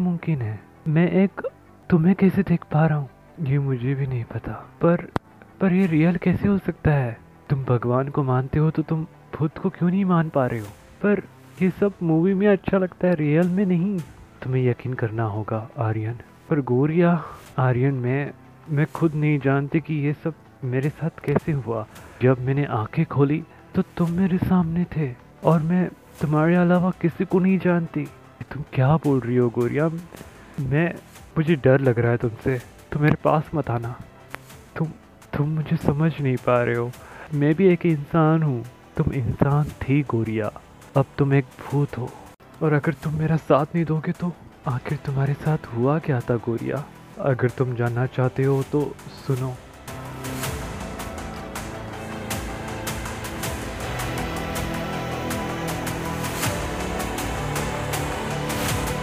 मुमकिन 0.00 0.42
है। 0.42 0.58
मैं 0.88 1.10
एक 1.10 1.40
तुम्हें 1.90 2.14
कैसे 2.14 2.42
देख 2.42 2.64
पा 2.72 2.86
रहा 2.86 2.98
हूँ? 2.98 3.08
ये 3.40 3.58
मुझे 3.58 3.94
भी 3.94 4.06
नहीं 4.06 4.24
पता। 4.24 4.52
पर 4.80 4.96
पर 5.60 5.72
ये 5.72 5.86
रियल 5.86 6.16
कैसे 6.16 6.48
हो 6.48 6.58
सकता 6.58 6.90
है? 6.90 7.16
तुम 7.50 7.64
भगवान 7.64 8.08
को 8.08 8.22
मानते 8.22 8.58
हो 8.58 8.70
तो 8.70 8.82
तुम 8.82 9.06
खुद 9.34 9.50
को 9.50 9.70
क्यों 9.70 9.90
नहीं 9.90 10.04
मान 10.04 10.28
पा 10.28 10.46
रहे 10.46 10.60
हो? 10.60 10.66
पर 11.02 11.22
ये 11.62 11.70
सब 11.70 11.92
मूवी 12.02 12.34
में 12.34 12.46
अच्छा 12.46 12.78
लगता 12.78 13.08
है, 13.08 13.14
रियल 13.14 13.48
में 13.48 13.64
नहीं। 13.66 13.98
तुम्हें 14.42 14.62
यकीन 14.64 14.94
करना 14.94 15.24
होगा, 15.24 15.68
आर्यन। 15.78 16.18
पर 16.50 16.60
गोरिया, 16.60 17.24
आर्यन, 17.58 17.94
मैं 17.94 18.32
मैं 18.70 18.86
खुद 18.94 19.14
नहीं 19.14 19.38
जानती 19.38 19.80
कि 19.80 19.94
ये 19.94 20.12
सब 20.12 20.34
मेरे 20.64 20.88
साथ 20.90 21.24
कैसे 21.24 21.52
हुआ। 21.52 21.86
जब 22.22 22.40
मैंने 22.40 22.64
आँखें 22.64 23.04
खोली 23.06 23.42
तो 23.74 23.82
तुम 23.96 24.10
मेरे 24.10 24.38
सामने 24.38 24.86
थे। 24.96 25.14
और 25.44 25.62
मैं 25.62 25.88
तुम्हारे 26.20 26.54
अलावा 26.56 26.90
किसी 27.00 27.24
को 27.24 27.38
नहीं 27.38 27.58
जानती। 27.58 28.06
तुम 28.52 28.64
क्या 28.72 28.96
बोल 28.96 29.20
रही 29.20 29.36
हो 29.36 29.48
गोरिया? 29.48 29.88
मैं, 30.60 30.94
मुझे 31.38 31.56
डर 31.56 31.80
लग 31.80 31.98
रहा 31.98 32.10
है 32.10 32.16
तुमसे। 32.16 32.58
तुम 32.92 33.02
मेरे 33.02 33.16
पास 33.24 33.42
मत 33.54 33.70
आना। 33.70 34.00
तुम 34.76 34.88
तुम 35.36 35.48
मुझे 35.48 35.76
समझ 35.76 36.20
नहीं 36.20 36.36
पा 36.36 36.62
रहे 36.62 36.74
हो। 36.74 36.90
मैं 37.34 37.54
भी 37.54 37.66
एक 37.66 37.86
इंसान 37.86 38.42
हूँ। 38.42 38.64
तुम 38.96 39.12
इंसान 39.12 39.64
थी 39.64 40.02
गोरिया। 40.02 40.52
अब 40.96 41.06
तुम 41.18 41.34
एक 41.34 41.44
भूत 41.44 41.98
हो। 41.98 42.10
और 42.62 42.72
अगर 42.72 42.92
तुम 42.92 43.14
मेरा 43.14 43.36
साथ 43.36 43.66
नहीं 43.74 43.84
दोगे 43.84 44.12
तो 44.12 44.32
आखिर 44.68 44.98
तुम्हारे 45.06 45.34
साथ 45.34 45.58
हुआ 45.74 45.98
क्या 45.98 46.20
था 46.20 46.36
गोरिया? 46.36 46.84
अगर 47.18 47.50
तुम 47.50 47.74
जानना 47.74 48.06
चाहते 48.06 48.44
हो 48.44 48.62
तो 48.62 48.94
सुनो। 49.26 49.54